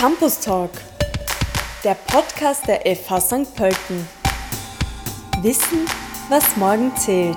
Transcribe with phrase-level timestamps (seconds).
[0.00, 0.70] Campus Talk,
[1.84, 3.54] der Podcast der FH St.
[3.54, 4.08] Pölten.
[5.42, 5.84] Wissen,
[6.30, 7.36] was morgen zählt.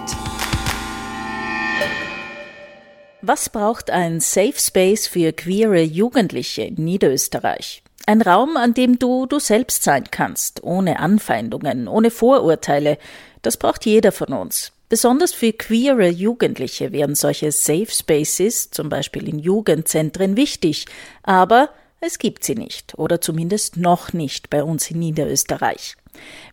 [3.21, 7.84] Was braucht ein Safe Space für queere Jugendliche in Niederösterreich?
[8.05, 12.98] Ein Raum, an dem du du selbst sein kannst, ohne Anfeindungen, ohne Vorurteile.
[13.41, 14.71] Das braucht jeder von uns.
[14.88, 20.86] Besonders für queere Jugendliche wären solche Safe Spaces, zum Beispiel in Jugendzentren, wichtig.
[21.23, 21.70] Aber
[22.03, 25.95] es gibt sie nicht, oder zumindest noch nicht bei uns in Niederösterreich.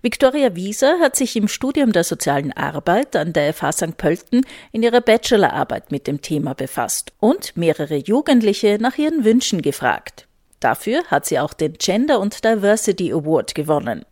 [0.03, 3.97] Viktoria Wieser hat sich im Studium der sozialen Arbeit an der FH St.
[3.97, 10.27] Pölten in ihrer Bachelorarbeit mit dem Thema befasst und mehrere Jugendliche nach ihren Wünschen gefragt.
[10.61, 14.05] Dafür hat sie auch den Gender und Diversity Award gewonnen.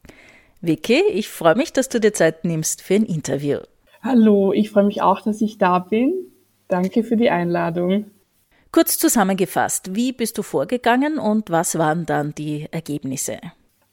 [0.61, 3.59] Vicky, ich freue mich, dass du dir Zeit nimmst für ein Interview.
[4.03, 6.15] Hallo, ich freue mich auch, dass ich da bin.
[6.69, 8.07] Danke für die Einladung.
[8.71, 13.39] Kurz zusammengefasst, wie bist du vorgegangen und was waren dann die Ergebnisse?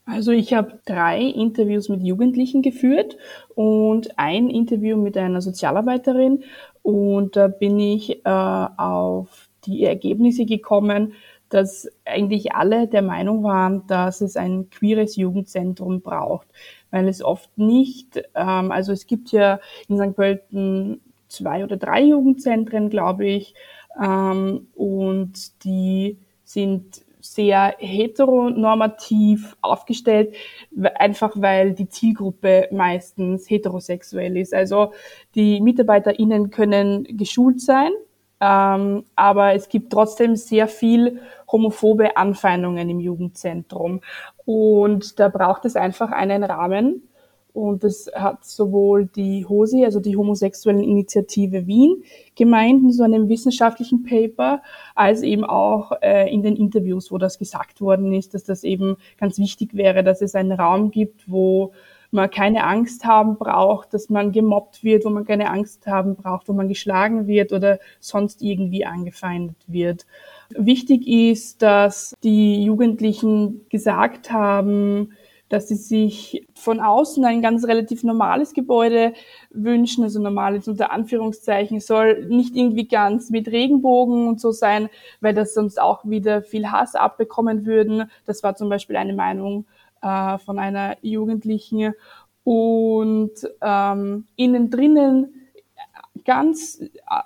[0.05, 3.17] Also ich habe drei Interviews mit Jugendlichen geführt
[3.55, 6.43] und ein Interview mit einer Sozialarbeiterin
[6.83, 11.13] und da bin ich äh, auf die Ergebnisse gekommen,
[11.49, 16.47] dass eigentlich alle der Meinung waren, dass es ein queeres Jugendzentrum braucht,
[16.91, 20.15] weil es oft nicht, ähm, also es gibt ja in St.
[20.15, 23.55] Pölten zwei oder drei Jugendzentren, glaube ich,
[24.01, 30.35] ähm, und die sind sehr heteronormativ aufgestellt,
[30.95, 34.53] einfach weil die Zielgruppe meistens heterosexuell ist.
[34.53, 34.93] Also
[35.33, 37.91] die MitarbeiterInnen können geschult sein,
[38.39, 41.19] ähm, aber es gibt trotzdem sehr viel
[41.51, 44.01] homophobe Anfeindungen im Jugendzentrum.
[44.45, 47.07] Und da braucht es einfach einen Rahmen,
[47.55, 52.03] und das hat sowohl die HOSI, also die Homosexuellen Initiative Wien,
[52.35, 54.61] gemeint in so einem wissenschaftlichen Paper,
[54.93, 58.97] als eben auch äh, in den Interviews, wo das gesagt worden ist, dass das eben
[59.17, 61.71] ganz wichtig wäre, dass es einen Raum gibt, wo
[62.11, 66.49] man keine Angst haben braucht, dass man gemobbt wird, wo man keine Angst haben braucht,
[66.49, 70.05] wo man geschlagen wird oder sonst irgendwie angefeindet wird.
[70.49, 75.13] Wichtig ist, dass die Jugendlichen gesagt haben,
[75.55, 79.13] dass sie sich von außen ein ganz relativ normales Gebäude
[79.51, 84.89] wünschen, also normales unter Anführungszeichen, soll nicht irgendwie ganz mit Regenbogen und so sein,
[85.21, 88.11] weil das sonst auch wieder viel Hass abbekommen würden.
[88.25, 89.65] Das war zum Beispiel eine Meinung
[90.01, 91.93] äh, von einer Jugendlichen.
[92.43, 95.44] Und ähm, innen drinnen
[96.25, 96.81] ganz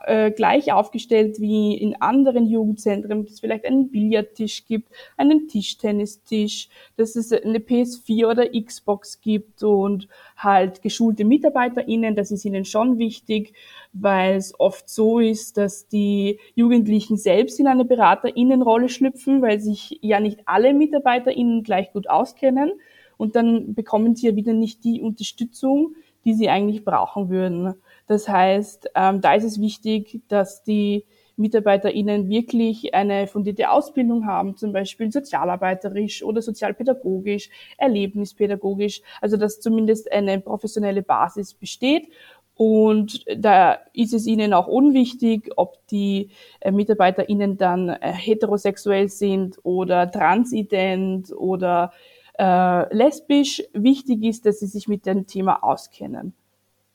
[0.05, 6.69] äh, gleich aufgestellt wie in anderen Jugendzentren, dass es vielleicht einen Billardtisch gibt, einen Tischtennistisch,
[6.97, 12.97] dass es eine PS4 oder Xbox gibt und halt geschulte MitarbeiterInnen, das ist ihnen schon
[12.97, 13.53] wichtig,
[13.93, 19.97] weil es oft so ist, dass die Jugendlichen selbst in eine BeraterInnenrolle schlüpfen, weil sich
[20.01, 22.73] ja nicht alle MitarbeiterInnen gleich gut auskennen
[23.17, 27.75] und dann bekommen sie ja wieder nicht die Unterstützung, die sie eigentlich brauchen würden.
[28.09, 31.05] Das heißt, ähm, da ist es wichtig, dass die
[31.37, 40.11] MitarbeiterInnen wirklich eine fundierte Ausbildung haben, zum Beispiel sozialarbeiterisch oder sozialpädagogisch, erlebnispädagogisch, also dass zumindest
[40.11, 42.07] eine professionelle Basis besteht.
[42.55, 46.31] Und da ist es ihnen auch unwichtig, ob die
[46.61, 51.93] äh, MitarbeiterInnen dann äh, heterosexuell sind oder transident oder
[52.39, 53.61] äh, lesbisch.
[53.73, 56.33] Wichtig ist, dass sie sich mit dem Thema auskennen.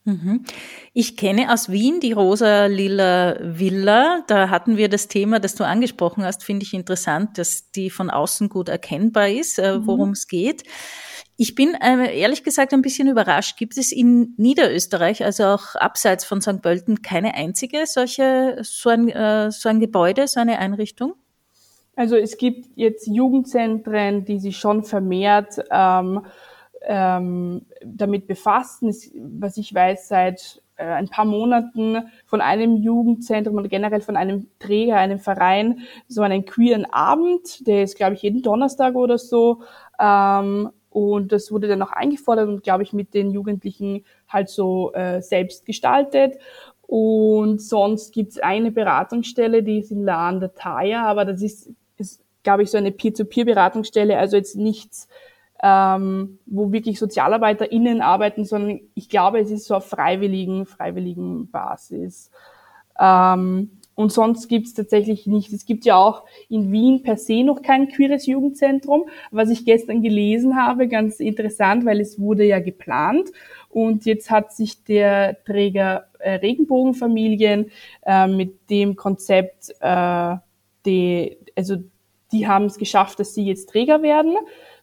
[0.04, 0.44] Mhm.
[0.92, 4.22] Ich kenne aus Wien die Rosa-Lila Villa.
[4.26, 8.10] Da hatten wir das Thema, das du angesprochen hast, finde ich interessant, dass die von
[8.10, 9.86] außen gut erkennbar ist, äh, mhm.
[9.86, 10.64] worum es geht.
[11.36, 13.56] Ich bin äh, ehrlich gesagt ein bisschen überrascht.
[13.56, 16.60] Gibt es in Niederösterreich, also auch abseits von St.
[16.60, 21.14] Pölten, keine einzige solche, so ein, äh, so ein Gebäude, so eine Einrichtung?
[21.96, 26.26] Also es gibt jetzt Jugendzentren, die sich schon vermehrt ähm,
[26.86, 28.94] ähm, damit befassen.
[29.14, 34.48] was ich weiß, seit äh, ein paar Monaten von einem Jugendzentrum oder generell von einem
[34.58, 39.62] Träger, einem Verein, so einen queeren Abend, der ist, glaube ich, jeden Donnerstag oder so.
[40.00, 44.92] Ähm, und das wurde dann auch eingefordert und, glaube ich, mit den Jugendlichen halt so
[44.94, 46.38] äh, selbst gestaltet.
[46.82, 52.22] Und sonst gibt's eine Beratungsstelle, die ist in La der Taya, aber das ist, ist
[52.42, 55.08] glaube ich, so eine Peer-to-Peer-Beratungsstelle, also jetzt nichts
[55.66, 62.30] ähm, wo wirklich SozialarbeiterInnen arbeiten, sondern ich glaube, es ist so auf freiwilligen, freiwilligen Basis.
[63.00, 65.54] Ähm, und sonst gibt es tatsächlich nicht.
[65.54, 70.02] Es gibt ja auch in Wien per se noch kein queeres Jugendzentrum, was ich gestern
[70.02, 73.30] gelesen habe, ganz interessant, weil es wurde ja geplant.
[73.70, 77.70] Und jetzt hat sich der Träger äh, Regenbogenfamilien
[78.04, 80.36] äh, mit dem Konzept, äh,
[80.84, 81.76] die, also
[82.32, 84.36] die haben es geschafft, dass sie jetzt Träger werden,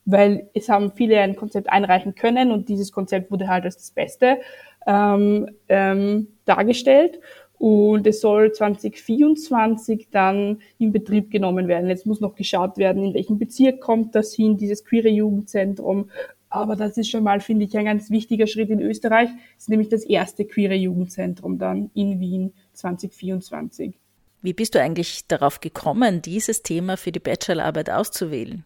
[0.05, 3.91] weil es haben viele ein Konzept einreichen können und dieses Konzept wurde halt als das
[3.91, 4.39] Beste
[4.87, 7.19] ähm, ähm, dargestellt.
[7.57, 11.89] Und es soll 2024 dann in Betrieb genommen werden.
[11.89, 16.09] Jetzt muss noch geschaut werden, in welchem Bezirk kommt das hin, dieses queere Jugendzentrum.
[16.49, 19.29] Aber das ist schon mal, finde ich, ein ganz wichtiger Schritt in Österreich.
[19.29, 23.93] Das ist nämlich das erste queere Jugendzentrum dann in Wien 2024.
[24.41, 28.65] Wie bist du eigentlich darauf gekommen, dieses Thema für die Bachelorarbeit auszuwählen?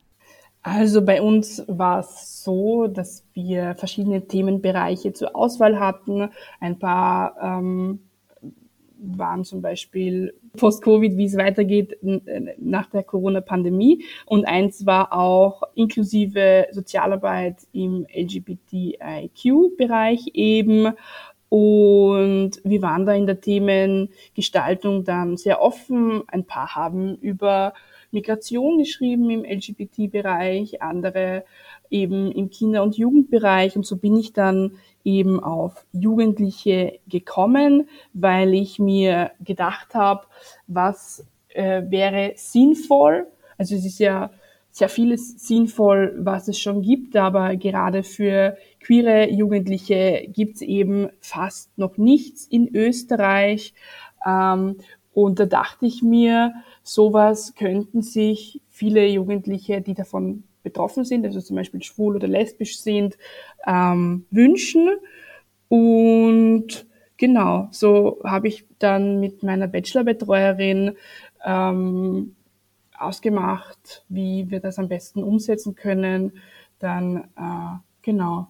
[0.65, 6.31] Also bei uns war es so, dass wir verschiedene Themenbereiche zur Auswahl hatten.
[6.59, 7.99] Ein paar ähm,
[8.97, 11.99] waren zum Beispiel Post-Covid, wie es weitergeht
[12.57, 14.05] nach der Corona-Pandemie.
[14.25, 20.93] Und eins war auch inklusive Sozialarbeit im LGBTIQ-Bereich eben.
[21.49, 26.23] Und wir waren da in der Themengestaltung dann sehr offen.
[26.25, 27.73] Ein paar haben über
[28.15, 31.43] Migration geschrieben im LGBT-Bereich, andere
[31.91, 33.75] eben im Kinder- und Jugendbereich.
[33.75, 34.71] Und so bin ich dann
[35.03, 40.25] eben auf Jugendliche gekommen, weil ich mir gedacht habe,
[40.65, 43.27] was äh, wäre sinnvoll.
[43.57, 44.31] Also es ist ja
[44.71, 51.09] sehr vieles sinnvoll, was es schon gibt, aber gerade für queere Jugendliche gibt es eben
[51.21, 53.73] fast noch nichts in Österreich.
[54.25, 54.77] Ähm,
[55.15, 56.53] und da dachte ich mir,
[56.83, 62.79] sowas könnten sich viele Jugendliche, die davon betroffen sind, also zum Beispiel schwul oder lesbisch
[62.81, 63.17] sind,
[63.65, 64.89] ähm, wünschen.
[65.69, 66.85] Und
[67.15, 70.97] genau, so habe ich dann mit meiner Bachelorbetreuerin
[71.45, 72.35] ähm,
[72.99, 76.33] ausgemacht, wie wir das am besten umsetzen können.
[76.79, 78.47] Dann äh, genau,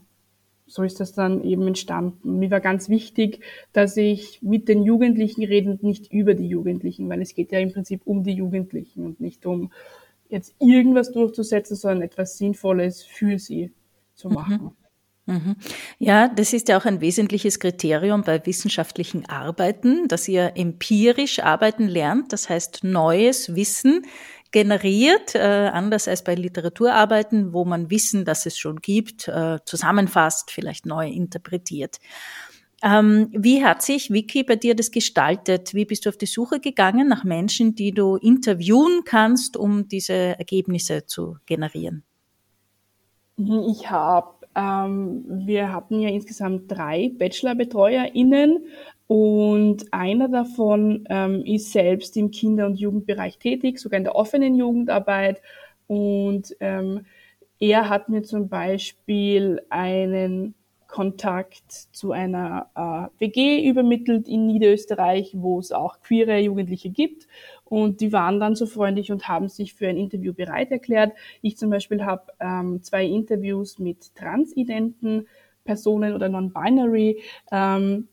[0.68, 2.40] so ist das dann eben entstanden.
[2.40, 3.42] Mir war ganz wichtig,
[3.72, 7.60] dass ich mit den Jugendlichen rede und nicht über die Jugendlichen, weil es geht ja
[7.60, 9.72] im Prinzip um die Jugendlichen und nicht um
[10.30, 13.72] jetzt irgendwas durchzusetzen, sondern etwas Sinnvolles für sie
[14.16, 14.34] zu mhm.
[14.34, 14.72] machen.
[15.28, 15.56] Mhm.
[15.98, 21.88] Ja, das ist ja auch ein wesentliches Kriterium bei wissenschaftlichen Arbeiten, dass ihr empirisch arbeiten
[21.88, 24.06] lernt, das heißt neues Wissen
[24.56, 30.50] generiert, äh, anders als bei Literaturarbeiten, wo man Wissen, das es schon gibt, äh, zusammenfasst,
[30.50, 31.98] vielleicht neu interpretiert.
[32.82, 35.74] Ähm, wie hat sich Vicky bei dir das gestaltet?
[35.74, 40.14] Wie bist du auf die Suche gegangen nach Menschen, die du interviewen kannst, um diese
[40.14, 42.06] Ergebnisse zu generieren?
[43.36, 48.68] Ich habe, ähm, wir hatten ja insgesamt drei Bachelor-BetreuerInnen
[49.08, 54.56] und einer davon ähm, ist selbst im Kinder- und Jugendbereich tätig, sogar in der offenen
[54.56, 55.42] Jugendarbeit.
[55.88, 57.06] Und ähm,
[57.60, 60.56] er hat mir zum Beispiel einen
[60.88, 62.70] Kontakt zu einer
[63.20, 67.28] äh, WG übermittelt in Niederösterreich, wo es auch queere Jugendliche gibt.
[67.64, 71.14] Und die waren dann so freundlich und haben sich für ein Interview bereit erklärt.
[71.42, 75.28] Ich zum Beispiel habe ähm, zwei Interviews mit transidenten
[75.64, 78.08] Personen oder non-binary ähm,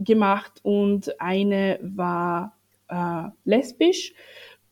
[0.00, 2.56] gemacht und eine war
[2.88, 4.14] äh, lesbisch.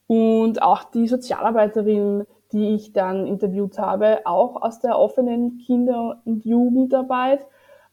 [0.06, 6.44] Und auch die Sozialarbeiterin die ich dann interviewt habe, auch aus der offenen Kinder- und
[6.44, 7.46] Jugendarbeit,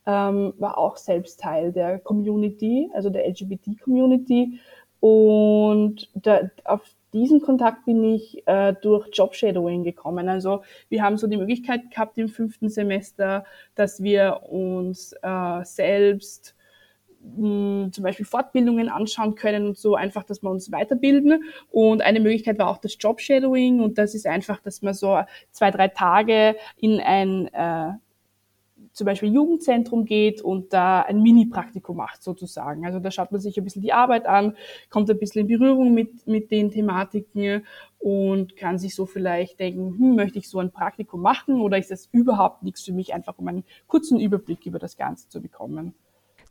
[0.05, 4.59] ähm, war auch selbst Teil der Community, also der LGBT-Community.
[4.99, 6.81] Und da, auf
[7.13, 10.29] diesen Kontakt bin ich äh, durch Jobshadowing gekommen.
[10.29, 16.54] Also wir haben so die Möglichkeit gehabt im fünften Semester, dass wir uns äh, selbst
[17.91, 21.43] zum Beispiel Fortbildungen anschauen können und so einfach, dass wir uns weiterbilden.
[21.71, 25.19] Und eine Möglichkeit war auch das Job-Shadowing und das ist einfach, dass man so
[25.51, 27.93] zwei, drei Tage in ein äh,
[28.95, 32.85] zum Beispiel Jugendzentrum geht und da ein Mini-Praktikum macht sozusagen.
[32.85, 34.55] Also da schaut man sich ein bisschen die Arbeit an,
[34.89, 37.65] kommt ein bisschen in Berührung mit, mit den Thematiken
[37.99, 41.91] und kann sich so vielleicht denken, hm, möchte ich so ein Praktikum machen oder ist
[41.91, 45.93] das überhaupt nichts für mich, einfach um einen kurzen Überblick über das Ganze zu bekommen.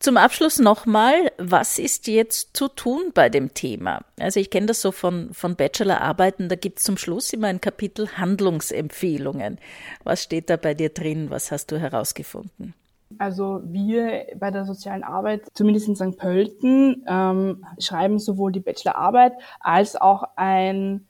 [0.04, 4.02] Zum Abschluss nochmal, was ist jetzt zu tun bei dem Thema?
[4.20, 7.62] Also ich kenne das so von, von Bachelorarbeiten, da gibt es zum Schluss immer ein
[7.62, 9.56] Kapitel Handlungsempfehlungen.
[10.02, 11.30] Was steht da bei dir drin?
[11.30, 12.75] Was hast du herausgefunden?
[13.16, 16.18] Also wir bei der sozialen Arbeit, zumindest in St.
[16.18, 21.06] Pölten, ähm, schreiben sowohl die Bachelorarbeit als auch ein,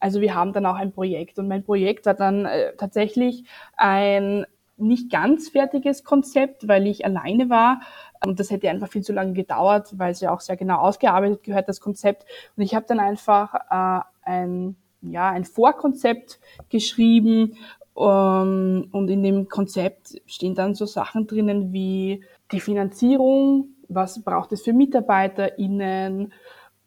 [0.00, 1.38] also wir haben dann auch ein Projekt.
[1.38, 3.44] Und mein Projekt war dann äh, tatsächlich
[3.76, 4.46] ein
[4.78, 7.80] nicht ganz fertiges Konzept, weil ich alleine war.
[8.24, 11.42] Und das hätte einfach viel zu lange gedauert, weil es ja auch sehr genau ausgearbeitet
[11.42, 12.24] gehört, das Konzept.
[12.56, 17.56] Und ich habe dann einfach äh, ein, ja, ein Vorkonzept geschrieben.
[17.96, 24.52] Ähm, und in dem Konzept stehen dann so Sachen drinnen wie die Finanzierung, was braucht
[24.52, 26.32] es für MitarbeiterInnen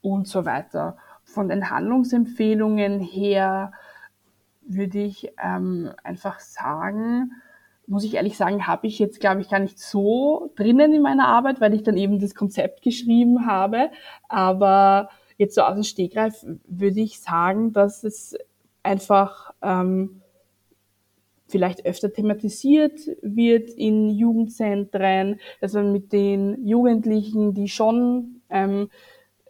[0.01, 0.97] und so weiter.
[1.23, 3.73] Von den Handlungsempfehlungen her
[4.61, 7.31] würde ich ähm, einfach sagen,
[7.91, 11.27] muss ich ehrlich sagen, habe ich jetzt, glaube ich, gar nicht so drinnen in meiner
[11.27, 13.89] Arbeit, weil ich dann eben das Konzept geschrieben habe.
[14.29, 18.37] Aber jetzt so aus dem Stegreif würde ich sagen, dass es
[18.81, 20.21] einfach ähm,
[21.49, 28.89] vielleicht öfter thematisiert wird in Jugendzentren, dass man mit den Jugendlichen, die schon ähm,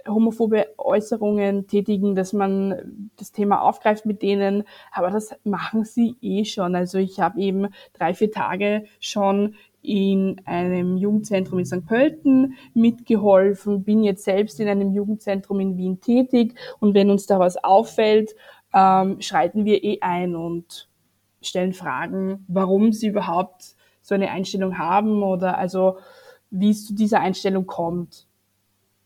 [0.07, 6.45] homophobe Äußerungen tätigen, dass man das Thema aufgreift mit denen, aber das machen sie eh
[6.45, 6.75] schon.
[6.75, 11.85] Also ich habe eben drei, vier Tage schon in einem Jugendzentrum in St.
[11.85, 17.39] Pölten mitgeholfen, bin jetzt selbst in einem Jugendzentrum in Wien tätig und wenn uns da
[17.39, 18.35] was auffällt,
[18.73, 20.87] ähm, schreiten wir eh ein und
[21.41, 25.97] stellen Fragen, warum sie überhaupt so eine Einstellung haben oder also
[26.49, 28.27] wie es zu dieser Einstellung kommt.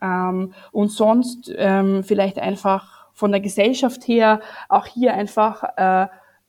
[0.01, 6.07] Ähm, und sonst ähm, vielleicht einfach von der Gesellschaft her auch hier einfach äh,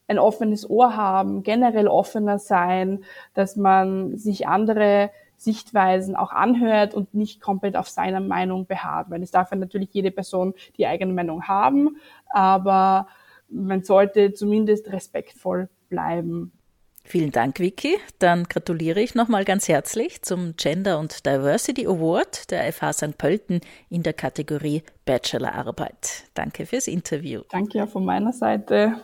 [0.09, 7.15] ein offenes Ohr haben, generell offener sein, dass man sich andere Sichtweisen auch anhört und
[7.15, 11.13] nicht komplett auf seiner Meinung beharrt, weil es darf ja natürlich jede Person die eigene
[11.13, 11.97] Meinung haben,
[12.31, 13.07] aber
[13.49, 16.53] man sollte zumindest respektvoll bleiben.
[17.09, 17.99] Vielen Dank, Vicky.
[18.19, 23.17] Dann gratuliere ich nochmal ganz herzlich zum Gender und Diversity Award der FH St.
[23.17, 26.25] Pölten in der Kategorie Bachelorarbeit.
[26.35, 27.43] Danke fürs Interview.
[27.51, 28.97] Danke ja von meiner Seite.